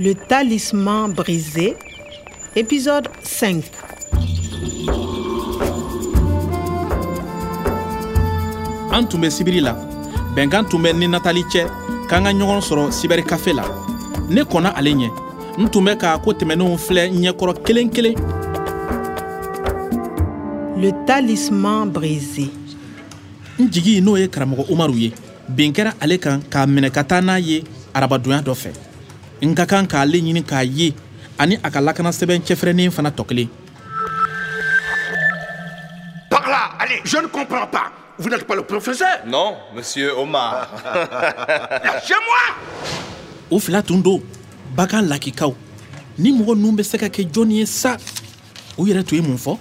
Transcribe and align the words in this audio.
Le 0.00 0.14
talisman 0.14 1.08
brisé, 1.12 1.74
épisode 2.54 3.08
5. 3.20 3.64
an 8.92 9.04
tun 9.04 9.18
bɛ 9.18 9.30
sibiri 9.30 9.60
la. 9.60 9.74
Bɛnkan 10.36 10.68
tun 10.70 10.82
bɛ 10.82 10.92
ni 10.94 11.08
natali 11.08 11.42
cɛ 11.42 11.66
k'an 12.08 12.22
ka 12.24 12.32
ɲɔgɔn 12.32 12.60
sɔrɔ 12.60 12.92
sibɛri 12.92 13.24
kafe 13.24 13.52
la. 13.52 13.64
Ne 14.30 14.42
kɔnna 14.42 14.68
ale 14.76 14.94
ɲɛ. 14.94 15.10
N 15.58 15.68
tun 15.68 15.84
bɛ 15.84 15.96
k'a 15.98 16.18
ko 16.22 16.32
tɛmɛnenw 16.32 16.78
filɛ 16.78 17.10
ɲɛkɔrɔ 17.10 17.62
kelen 17.64 17.90
kelen 17.90 18.14
Le 20.76 20.92
talisman 21.06 21.90
brisé. 21.90 22.48
n 23.58 23.68
jigi 23.68 24.00
n'o 24.00 24.16
ye 24.16 24.28
karamɔgɔ 24.28 24.70
umaru 24.70 24.94
ye. 24.94 25.12
Bin 25.48 25.72
kɛra 25.72 25.94
ale 26.00 26.18
kan 26.18 26.40
k'a 26.48 26.66
minɛ 26.66 26.90
ka 26.92 27.02
taa 27.02 27.20
n'a 27.20 27.40
ye 27.40 27.64
arabadonya 27.92 28.42
dɔ 28.42 28.54
fɛ 28.54 28.87
n 29.40 29.54
ka 29.54 29.66
kan 29.66 29.86
k'ale 29.86 30.18
ɲini 30.18 30.42
k'a 30.42 30.64
ye 30.64 30.94
ani 31.38 31.58
a 31.62 31.70
ka 31.70 31.80
lakana 31.80 32.10
sɛbɛn 32.10 32.42
cɛfɛrɛnnen 32.42 32.90
fana 32.90 33.10
tɔ 33.10 33.24
kelen. 33.26 33.48
Par 36.30 36.48
là, 36.48 36.70
allez, 36.78 37.00
je 37.04 37.16
ne 37.18 37.26
comprends 37.26 37.66
pas. 37.66 37.92
Vous 38.18 38.28
n'êtes 38.28 38.46
pas 38.46 38.56
le 38.56 38.62
professeur. 38.62 39.24
Non, 39.26 39.56
monsieur 39.74 40.12
Omar. 40.18 40.68
Lâchez-moi 41.84 42.56
o 43.50 43.58
fila 43.60 43.82
tun 43.82 43.98
don 43.98 44.20
bagan 44.74 45.02
lakikaw. 45.02 45.54
Ni 46.18 46.32
mɔgɔ 46.32 46.56
ninnu 46.56 46.76
bɛ 46.76 46.82
se 46.82 46.98
ka 46.98 47.06
kɛ 47.06 47.30
jɔnni 47.32 47.58
ye 47.58 47.66
sa 47.66 47.96
u 48.76 48.84
yɛrɛ 48.84 49.04
tun 49.04 49.16
ye 49.16 49.22
mun 49.22 49.38
fɔ? 49.38 49.56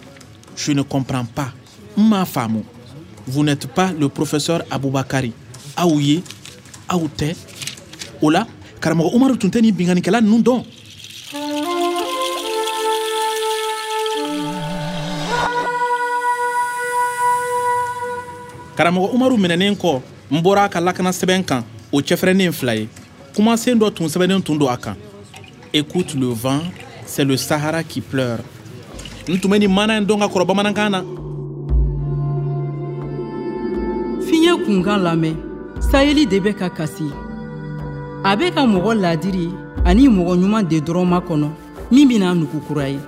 Je 0.55 0.71
ne 0.71 0.81
comprends 0.81 1.25
pas. 1.25 1.53
N 1.95 2.09
m'a 2.09 2.25
faamu. 2.25 2.63
Vous 3.27 3.43
n'êtes 3.43 3.67
pas 3.67 3.91
le 3.91 4.09
professeur 4.09 4.63
abubakari 4.71 5.33
aw 5.75 5.99
ye 5.99 6.23
aw 6.89 7.07
tɛ. 7.15 7.35
O 8.21 8.31
la 8.31 8.47
karamɔgɔ 8.79 9.09
umaru 9.15 9.37
tun 9.37 9.49
tɛ 9.49 9.61
ni 9.61 9.71
binganikɛla 9.71 10.21
nunu 10.21 10.43
dɔn 10.43 10.63
karamɔgɔ 18.77 19.13
umaru 19.13 19.37
minɛnen 19.37 19.75
kɔ 19.75 20.01
n 20.31 20.41
bɔra 20.41 20.65
a 20.65 20.69
ka 20.69 20.79
lakana 20.79 21.11
sɛbɛn 21.11 21.43
kan 21.45 21.63
o 21.91 22.01
cɛfɛrɛnnen 22.01 22.51
fila 22.51 22.75
ye 22.75 22.87
kumasen 23.35 23.79
dɔ 23.79 23.93
tun 23.93 24.07
sɛbɛnnen 24.07 24.43
tun 24.43 24.57
don 24.57 24.69
a 24.69 24.77
kan 24.77 24.95
écoute 25.73 26.13
le 26.15 26.33
vent 26.33 26.61
c'est 27.05 27.23
le 27.23 27.37
sahara 27.37 27.83
qui 27.83 28.01
pleure. 28.01 28.43
N 29.27 29.39
tun 29.39 29.49
bɛ 29.51 29.59
nin 29.59 29.71
mana 29.73 29.99
ye 29.99 30.05
dɔn 30.05 30.19
ka 30.19 30.27
kɔrɔ 30.27 30.45
bamanankan 30.45 30.91
na 30.91 31.01
fiɲɛ 34.25 34.63
kunkan 34.65 35.01
lamɛn 35.03 35.35
sayeli 35.91 36.25
de 36.25 36.39
bɛ 36.39 36.53
ka 36.55 36.69
kasi 36.69 37.26
a 38.27 38.35
bɛ 38.35 38.51
ka 38.51 38.61
mɔgɔ 38.65 38.91
ladiri 38.99 39.47
ani 39.85 40.09
mɔgɔ 40.09 40.33
ɲuman 40.35 40.67
de 40.67 40.81
dɔrɔn 40.81 41.07
makɔnɔ 41.07 41.47
min 41.91 42.07
bɛna 42.09 42.35
nugu 42.35 42.59
kura 42.67 42.89
ye. 42.89 42.99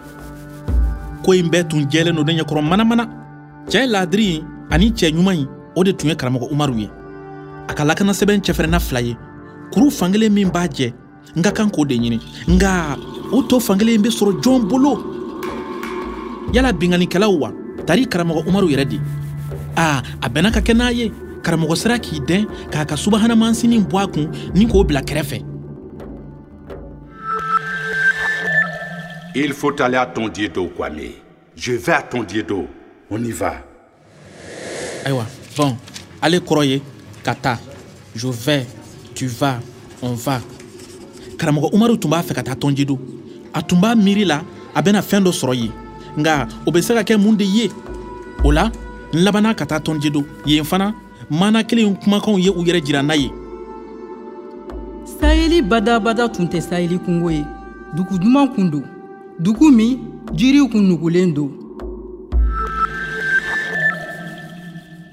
Ko 1.23 1.33
in 1.33 1.49
bɛɛ 1.49 1.67
tun 1.67 1.83
jɛlen 1.91 2.15
don 2.15 2.23
ne 2.23 2.39
ɲɛkɔrɔ 2.39 2.61
manamana. 2.63 3.05
Cɛɛ 3.67 3.85
ladiri 3.85 4.35
in 4.35 4.45
ani 4.71 4.91
cɛɛ 4.91 5.11
ɲuman 5.11 5.35
in 5.35 5.47
o 5.75 5.83
de 5.83 5.91
tun 5.91 6.09
ye 6.09 6.15
karamɔgɔ 6.15 6.49
umaru 6.51 6.79
ye. 6.79 6.89
A 7.67 7.73
ka 7.73 7.83
lakana 7.83 8.13
sɛbɛn 8.13 8.39
cɛfɛrɛnna 8.39 8.79
fila 8.79 9.01
ye. 9.01 9.17
Kuru 9.73 9.89
fankelen 9.91 10.31
min 10.31 10.49
b'a 10.49 10.67
jɛ 10.69 10.93
n 11.35 11.41
ka 11.41 11.51
kan 11.51 11.69
k'o 11.69 11.85
de 11.85 11.95
ɲini. 11.95 12.19
Nga 12.47 12.97
o 13.33 13.41
to 13.43 13.59
fankelen 13.59 14.01
bɛ 14.01 14.09
sɔrɔ 14.09 14.41
jɔn 14.41 14.69
bolo? 14.69 15.03
Yala 16.53 16.71
binganikɛlaw 16.71 17.37
wa? 17.37 17.51
Tari 17.85 18.05
karamɔgɔ 18.05 18.47
umaru 18.47 18.69
yɛrɛ 18.69 18.87
de. 18.87 19.01
A 19.75 20.01
a 20.21 20.29
bɛnna 20.29 20.53
ka 20.53 20.61
kɛ 20.61 20.73
n'a 20.73 20.93
ye 20.93 21.11
karamɔgɔ 21.43 21.99
k'i 21.99 22.19
dɛn 22.19 22.45
k'a 22.71 22.85
ka 22.85 22.95
subahana 22.95 23.35
mansinin 23.35 23.83
bɔ 23.83 24.03
a 24.03 24.07
kun 24.07 24.29
ni 24.53 24.65
k'o 24.65 24.83
bila 24.83 25.01
kɛrɛfɛ 25.01 25.49
Il 29.35 29.53
faut 29.53 29.79
aller 29.79 29.97
à 29.97 30.07
Tondiedo, 30.07 30.67
Kwame. 30.75 31.11
Je 31.55 31.73
vais 31.73 31.93
à 31.93 32.01
Tondiedo. 32.01 32.67
On 33.11 33.23
y 33.23 33.31
va. 33.31 33.53
ayiwa 35.05 35.25
bɔn 35.55 35.75
ale 36.21 36.37
kɔrɔ 36.39 36.65
ye 36.65 36.81
ka 37.23 37.33
taa 37.33 37.57
je 38.13 38.27
vais 38.27 38.67
tu 39.15 39.27
vas 39.27 39.59
on 40.01 40.13
va. 40.13 40.41
Karamɔgɔ 41.37 41.73
umaru 41.73 41.97
tun 41.97 42.09
b'a 42.09 42.21
fɛ 42.21 42.33
ka 42.33 42.43
taa 42.43 42.55
tɔnjedo 42.55 42.99
a 43.53 43.61
tun 43.63 43.79
b'a 43.79 43.95
miiri 43.95 44.25
la 44.25 44.43
a 44.75 44.81
bɛna 44.81 45.01
fɛn 45.01 45.23
dɔ 45.23 45.31
sɔrɔ 45.31 45.55
yen 45.55 45.71
nga 46.17 46.47
o 46.65 46.71
bɛ 46.71 46.81
se 46.81 46.93
ka 46.93 47.03
kɛ 47.03 47.17
mun 47.17 47.35
de 47.37 47.45
ye. 47.45 47.71
O 48.43 48.51
la 48.51 48.69
n 49.13 49.23
labanna 49.23 49.55
ka 49.55 49.65
taa 49.65 49.79
tɔnjedo 49.79 50.23
yen 50.45 50.65
fana 50.65 50.93
mana 51.29 51.63
kelen 51.63 51.95
kumakanw 51.95 52.39
ye 52.39 52.49
u 52.49 52.63
yɛrɛ 52.63 52.85
jira 52.85 53.03
n'a 53.03 53.15
ye 53.15 53.29
sayeli 55.19 55.61
badabada 55.61 56.29
tun 56.29 56.45
tɛ 56.45 56.61
sayeli 56.61 56.99
kungo 56.99 57.29
ye 57.29 57.43
dugu 57.95 58.17
duman 58.19 58.47
kun 58.55 58.69
don 58.69 58.83
dugu 59.39 59.71
min 59.71 59.99
jiriw 60.33 60.67
kun 60.69 60.81
nugulen 60.81 61.33
don 61.33 61.51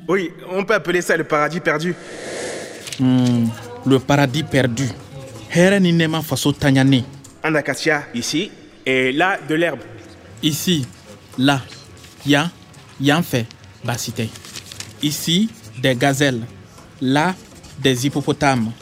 Oui, 0.08 0.30
on 0.48 0.64
peut 0.64 0.74
appeler 0.74 1.02
ça 1.02 1.16
le 1.16 1.24
paradis 1.24 1.58
perdu. 1.58 1.92
Hmm, 3.00 3.48
le 3.84 3.98
paradis 3.98 4.44
perdu 4.44 4.84
hɛrɛ 5.50 5.80
ni 5.80 5.92
nɛɛma 5.92 6.22
faso 6.22 6.52
taɲanen 6.52 7.02
Un 7.42 7.54
acacia 7.54 8.04
ici, 8.14 8.50
et 8.84 9.12
là, 9.12 9.38
de 9.48 9.54
l'herbe. 9.54 9.80
Ici, 10.42 10.86
là, 11.38 11.60
yan, 12.24 12.50
yan 13.00 13.22
fɛ 13.22 13.44
baasi 13.84 14.12
tɛ. 14.12 14.28
Ici, 15.02 15.48
des 15.78 15.94
gazelles. 15.94 16.42
Là, 17.00 17.34
des 17.78 18.06
hippopotames. 18.06 18.72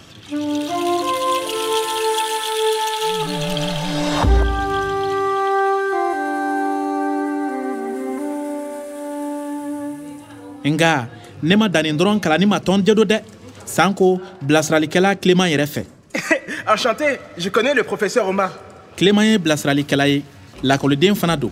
Nga 10.65 11.09
ne 11.43 11.57
ma 11.57 11.69
danni 11.69 11.93
dɔrɔn 11.93 12.21
kalanni 12.21 12.47
ma 12.47 12.59
dɛ 12.59 13.21
sanko 13.67 14.21
bilasiralikɛla 14.43 15.15
kileman 15.17 15.49
yɛrɛ 15.51 15.67
fɛ 15.67 15.83
Enchanté, 16.67 17.19
je 17.37 17.49
connais 17.51 17.75
le 17.75 17.83
professeur 17.83 18.27
Omar. 18.29 18.51
kileman 18.97 19.25
ye 19.27 19.39
bilasiralikɛla 19.39 20.09
ye 20.09 20.23
lakɔliden 20.63 21.15
fana 21.15 21.37
don 21.37 21.51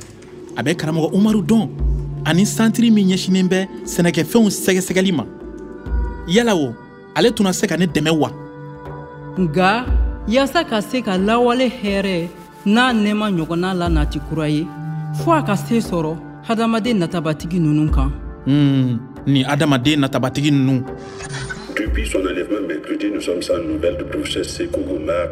a 0.56 0.62
bɛ 0.62 0.74
karamɔgɔ 0.76 1.10
umaru 1.12 1.42
dɔn 1.42 1.69
ani 2.25 2.47
santiri 2.47 2.91
min 2.91 3.09
ɲɛsinen 3.09 3.49
bɛ 3.49 3.69
sɛnɛkɛfɛnw 3.84 4.50
sɛgɛsɛgɛli 4.50 5.12
ma. 5.12 5.25
Yala 6.28 6.55
o 6.55 6.75
ale 7.15 7.31
tuna 7.33 7.53
se 7.53 7.66
ka 7.66 7.77
ne 7.77 7.87
dɛmɛ 7.87 8.10
wa? 8.10 8.31
Nga 9.38 9.87
yaasa 10.28 10.65
ka 10.65 10.81
se 10.81 11.03
ka 11.03 11.19
lawale 11.19 11.69
hɛrɛ 11.69 12.28
n'a 12.66 12.93
nɛɛma 12.93 13.31
ɲɔgɔnna 13.37 13.75
la 13.77 13.88
nati 13.88 14.19
kura 14.28 14.49
ye 14.49 14.66
fɔɔ 15.25 15.38
a 15.38 15.43
ka 15.43 15.56
se 15.56 15.78
sɔrɔ 15.78 16.16
hadamaden 16.49 16.99
natabatigi 16.99 17.59
ninnu 17.59 17.91
kan. 17.91 18.10
Hmm, 18.47 18.99
ni 19.27 19.44
adamaden 19.44 20.00
natabatigi 20.00 20.50
ninnu. 20.50 20.84
Depuis 21.77 22.06
son 22.06 22.21
enlèvement 22.21 22.66
mercredi, 22.69 23.10
nous 23.10 23.21
sommes 23.21 23.43
sans 23.43 23.59
nouvelles 23.59 23.97
du 23.97 24.04
professeur 24.04 24.44
Sekou 24.44 24.83
Goumar, 24.83 25.28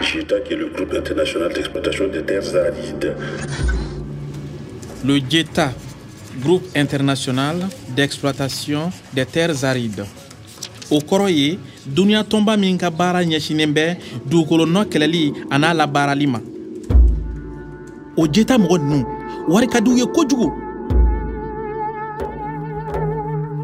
JETA, 0.00 0.40
qui 0.40 0.54
est 0.54 0.56
le 0.56 0.68
groupe 0.68 0.92
international 0.94 1.52
d'exploitation 1.52 2.08
des 2.08 2.22
terres 2.22 2.54
arides. 2.56 3.14
Le 5.04 5.20
jeta 5.28 5.72
groupe 6.40 6.64
international 6.74 7.68
d'exploitation 7.94 8.90
des 9.12 9.26
terres 9.26 9.62
arides. 9.64 10.04
O 10.90 10.98
kɔrɔ 10.98 11.30
ye 11.30 11.58
duniɲa 11.86 12.22
tɔnba 12.24 12.56
min 12.56 12.78
ka 12.78 12.90
baara 12.90 13.22
ɲɛsinen 13.22 13.72
bɛ 13.72 13.96
dugukolo 14.26 14.66
nɔ 14.66 14.84
kɛlɛli 14.84 15.32
a 15.50 15.58
n'a 15.58 15.74
labaarali 15.74 16.26
ma 16.26 16.40
o 18.16 18.26
jeta 18.26 18.58
mɔgɔ 18.58 18.78
ninnu 18.78 19.04
wari 19.48 19.66
ka 19.66 19.80
diw 19.80 19.96
ye 19.96 20.06
kojugu 20.06 20.52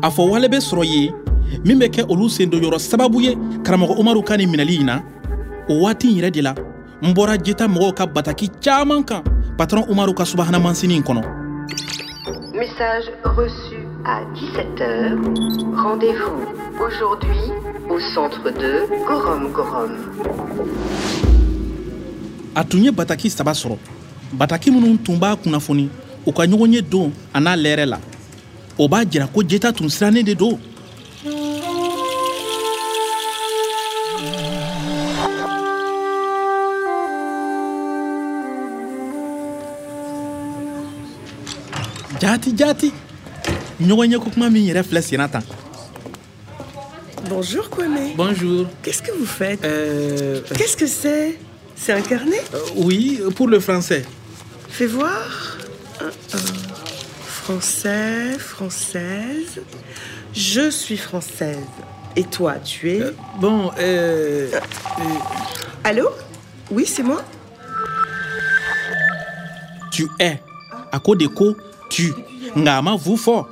a 0.02 0.10
fɔ 0.10 0.30
wale 0.30 0.48
bɛ 0.48 0.58
sɔrɔ 0.60 0.84
ye 0.84 1.12
min 1.64 1.78
bɛ 1.78 1.88
kɛ 1.88 2.04
olu 2.08 2.28
sen 2.28 2.50
don 2.50 2.60
yɔrɔ 2.60 2.78
sababu 2.78 3.20
ye 3.20 3.36
karamɔgɔ 3.62 3.98
umaru 3.98 4.22
ka 4.22 4.36
nin 4.36 4.50
minɛli 4.50 4.80
in 4.80 4.86
na 4.86 5.02
o 5.68 5.80
waati 5.82 6.08
yɛrɛ 6.08 6.30
de 6.30 6.42
la 6.42 6.54
n 7.02 7.12
bɔra 7.14 7.36
jeta 7.42 7.66
mɔgɔw 7.68 7.94
ka 7.94 8.06
bataki 8.06 8.50
caaman 8.60 9.04
kan 9.04 9.22
patɔrɔn 9.56 9.90
umaru 9.90 10.14
ka 10.14 10.24
subahana 10.24 10.58
mansinin 10.58 11.02
kɔnɔ 11.02 11.39
Reçu 12.80 13.76
à 14.06 14.22
17h. 14.32 15.76
Rendez-vous 15.76 16.46
aujourd'hui 16.82 17.36
au 17.90 18.00
centre 18.00 18.42
de 18.44 18.88
Gorom 19.06 19.52
Gorom. 19.52 19.90
a 22.54 22.64
tun 22.64 22.78
ye 22.78 22.90
bataki 22.90 23.28
saba 23.28 23.52
bataki 24.32 24.70
minnu 24.70 24.96
tun 24.96 25.18
b'a 25.18 25.36
kunnafoni 25.36 25.90
u 26.26 26.32
ka 26.32 26.46
la 26.46 27.98
jeta 29.46 29.72
de 29.72 30.34
senna 45.02 45.28
tan 45.28 45.40
Bonjour 47.28 47.70
Kwame. 47.70 48.14
bonjour 48.16 48.66
Qu'est-ce 48.82 49.02
que 49.02 49.12
vous 49.12 49.26
faites? 49.26 49.64
Euh, 49.64 50.40
Qu'est-ce 50.56 50.76
que 50.76 50.86
c'est? 50.86 51.38
C'est 51.76 51.92
un 51.92 52.00
carnet? 52.02 52.40
Euh, 52.54 52.58
oui, 52.76 53.20
pour 53.36 53.48
le 53.48 53.60
français. 53.60 54.04
Fais 54.68 54.86
voir. 54.86 55.56
Français, 57.26 58.38
française. 58.38 59.60
Je 60.34 60.70
suis 60.70 60.96
française. 60.96 61.58
Et 62.16 62.24
toi, 62.24 62.56
tu 62.64 62.90
es? 62.90 63.02
Bon, 63.40 63.70
euh, 63.78 64.50
Allô? 65.84 66.08
Oui, 66.70 66.84
c'est 66.86 67.02
moi 67.02 67.22
tu 69.90 70.08
es. 70.18 70.40
De 71.18 71.26
ko 71.26 71.56
tu. 71.90 72.14
Nga 72.56 72.78
a 72.78 72.82
ma 72.82 72.96
vu 72.96 73.16
fɔ. 73.16 73.44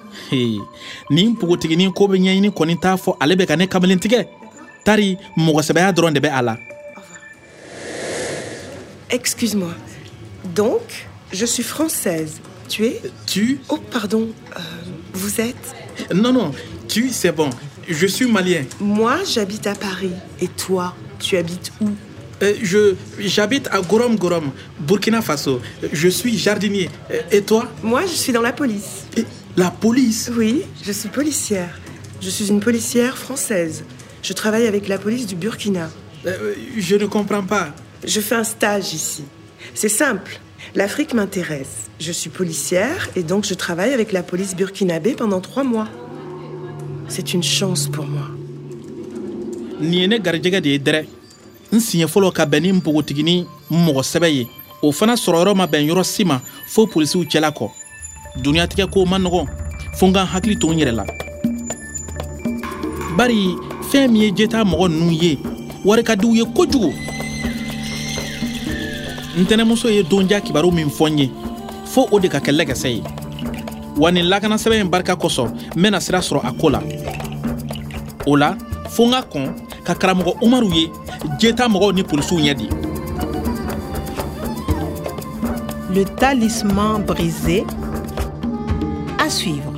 Nin 1.11 1.35
npogotiginin 1.35 1.93
ko 1.93 2.07
bɛ 2.09 2.17
ɲɛɲini 2.19 2.51
kɔni 2.51 2.79
t'a 2.81 2.97
fɔ 2.97 3.17
ale 3.21 3.35
bɛ 3.37 3.47
ka 3.47 3.57
ne 3.57 3.67
kamalen 3.67 3.99
tigɛ. 3.99 4.27
Tari 4.85 5.19
mɔgɔsɛbɛya 5.37 5.93
dɔrɔn 5.93 6.15
de 6.15 6.21
bɛ 6.21 6.31
a 6.33 6.43
la. 6.43 6.57
Excuse-moi. 9.11 9.75
Donc, 10.55 11.07
je 11.33 11.47
suis 11.47 11.63
française. 11.63 12.41
Tu 12.69 12.85
es? 12.85 13.01
Tu? 13.27 13.59
Oh, 13.69 13.79
pardon. 13.79 14.29
euh, 14.57 14.61
vous 15.15 15.41
êtes? 15.41 15.75
Non, 16.15 16.33
non, 16.33 16.53
tu, 16.87 17.09
c'est 17.11 17.33
bon. 17.33 17.49
Je 17.89 18.07
suis 18.07 18.27
malien. 18.31 18.65
Moi, 18.81 19.17
j'habite 19.25 19.67
à 19.67 19.75
Paris. 19.75 20.13
Et 20.41 20.49
toi, 20.49 20.95
tu 21.19 21.37
habites 21.39 21.73
où? 21.81 21.89
Euh, 22.43 22.55
je 22.63 22.95
j'habite 23.19 23.69
à 23.73 23.81
Gorom 23.81 24.17
Gorom, 24.17 24.51
Burkina 24.81 25.23
Faso. 25.23 25.61
Je 25.93 26.09
suis 26.09 26.37
jardinier. 26.39 26.89
Euh, 27.11 27.21
Et 27.33 27.43
toi? 27.43 27.69
Moi, 27.83 28.03
je 28.03 28.13
suis 28.15 28.33
dans 28.33 28.43
la 28.43 28.53
police. 28.53 29.07
Et 29.17 29.25
La 29.57 29.71
police? 29.71 30.31
Oui, 30.37 30.63
je 30.85 30.93
suis 30.93 31.09
policière. 31.09 31.81
Je 32.21 32.31
suis 32.31 32.49
une 32.49 32.61
policière 32.61 33.19
française. 33.19 33.85
Je 34.23 34.33
travaille 34.33 34.67
avec 34.67 34.89
la 34.89 34.99
police 34.99 35.27
du 35.27 35.35
Burkina. 35.37 35.91
Euh, 36.27 36.55
Je 36.77 36.97
ne 36.97 37.07
comprends 37.07 37.43
pas. 37.43 37.75
Je 38.07 38.21
fais 38.21 38.37
un 38.37 38.45
stage 38.45 38.95
ici. 38.95 39.25
C'est 39.75 39.89
simple. 39.89 40.39
L'Afrique 40.75 41.15
m'intéresse. 41.15 41.89
Je 41.99 42.13
suis 42.13 42.31
policière 42.31 43.09
et 43.17 43.23
donc 43.25 43.45
je 43.45 43.55
travaille 43.55 43.93
avec 43.93 44.13
la 44.13 44.23
police 44.23 44.55
burkinabé 44.55 45.15
pendant 45.15 45.41
trois 45.41 45.65
mois. 45.65 45.89
C'est 47.09 47.35
une 47.35 47.43
chance 47.43 47.89
pour 47.89 48.07
moi. 48.07 48.29
N 51.73 51.79
siɲɛ 51.81 52.07
fɔlɔ 52.07 52.33
ka 52.33 52.45
bɛn 52.47 52.63
ni 52.63 52.73
npogotigini 52.73 53.47
mɔgɔ 53.71 54.03
sɛbɛ 54.03 54.29
ye. 54.33 54.49
O 54.83 54.93
fana 54.93 55.15
sɔrɔ 55.15 55.39
yɔrɔ 55.43 55.55
ma 55.57 55.67
bɛn 55.67 55.87
yɔrɔ 55.89 56.05
si 56.05 56.25
ma 56.25 56.41
fo 56.67 56.87
polisiw 56.87 57.25
cɛla 57.25 57.51
kɔ. 57.53 57.71
Duniyatigɛ 58.43 58.87
kow 58.91 59.05
ma 59.05 59.19
nɔgɔn 59.19 59.47
fo 59.95 60.07
n 60.07 60.13
ka 60.13 60.23
n 60.23 60.27
hakili 60.27 60.57
to 60.59 60.73
n 60.73 60.79
yɛrɛ 60.79 60.93
la. 60.95 61.05
Bari 63.17 63.57
fɛn 63.91 64.11
min 64.11 64.23
ye 64.23 64.33
jeta 64.33 64.65
mɔgɔ 64.65 64.89
ninnu 64.89 65.13
ye 65.13 65.39
wari 65.85 66.03
ka 66.03 66.15
diw 66.15 66.35
ye 66.35 66.45
kojugu. 66.45 66.93
Ntɛnɛmuso 69.37 69.91
ye 69.91 70.03
donja 70.03 70.41
kibaru 70.41 70.73
min 70.73 70.89
fɔ 70.89 71.11
n 71.11 71.19
ye 71.19 71.31
fo 71.85 72.09
o 72.11 72.19
de 72.19 72.29
ka 72.29 72.39
kɛ 72.39 72.53
lɛgɛsɛ 72.53 72.89
ye. 72.89 73.03
Wa 73.97 74.11
nin 74.11 74.27
lakanasɛbɛn 74.27 74.81
in 74.81 74.89
barika 74.89 75.17
kosɔn 75.17 75.53
n 75.77 75.83
bena 75.83 76.01
sira 76.01 76.21
sɔrɔ 76.21 76.41
a 76.45 76.53
ko 76.53 76.71
la. 76.71 76.81
O 78.27 78.37
la 78.37 78.57
fo 78.89 79.05
n 79.07 79.11
ka 79.11 79.23
kɔn 79.23 79.55
ka 79.85 79.95
karamɔgɔ 79.95 80.39
umaru 80.41 80.73
ye 80.73 80.91
Le 85.95 86.05
talisman 86.05 87.03
brisé. 87.03 87.65
À 89.19 89.31
suivre. 89.31 89.78